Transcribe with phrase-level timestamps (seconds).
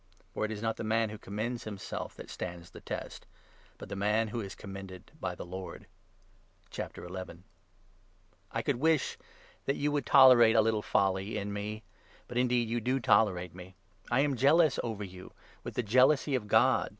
[0.33, 3.27] For it is not the man who commends himself that 18 stands the test,
[3.77, 5.85] but the man who is commended by the Lord.
[6.71, 7.37] His RiBht
[8.51, 9.19] I could wish
[9.65, 11.83] that you would tolerate a little folly i as an in me!
[12.27, 13.75] But indeed you do tolerate me.
[14.09, 14.41] I am 2 Apostle.
[14.41, 15.33] jealous over you
[15.63, 16.89] with the jealousy of God.